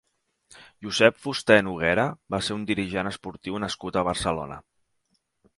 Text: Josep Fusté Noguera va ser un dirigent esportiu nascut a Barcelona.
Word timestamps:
Josep 0.85 1.19
Fusté 1.25 1.57
Noguera 1.67 2.05
va 2.37 2.41
ser 2.47 2.57
un 2.57 2.65
dirigent 2.71 3.13
esportiu 3.13 3.63
nascut 3.67 4.01
a 4.03 4.07
Barcelona. 4.09 4.63